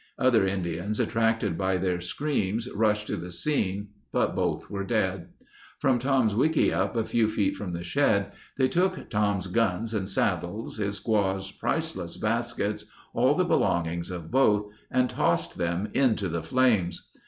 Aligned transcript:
Other 0.17 0.47
Indians 0.47 0.99
attracted 0.99 1.59
by 1.59 1.77
their 1.77 2.01
screams 2.01 2.67
rushed 2.73 3.05
to 3.05 3.17
the 3.17 3.29
scene 3.29 3.89
but 4.11 4.33
both 4.35 4.67
were 4.67 4.83
dead. 4.83 5.27
From 5.77 5.99
Tom's 5.99 6.33
wickiup, 6.33 6.95
a 6.95 7.05
few 7.05 7.27
feet 7.27 7.55
from 7.55 7.73
the 7.73 7.83
shed, 7.83 8.31
they 8.57 8.67
took 8.67 9.11
Tom's 9.11 9.45
guns 9.45 9.93
and 9.93 10.09
saddles, 10.09 10.77
his 10.77 10.99
squaw's 10.99 11.51
priceless 11.51 12.17
baskets—all 12.17 13.35
the 13.35 13.45
belongings 13.45 14.09
of 14.09 14.31
both—and 14.31 15.11
tossed 15.11 15.57
them 15.59 15.87
into 15.93 16.29
the 16.29 16.41
flames. 16.41 17.09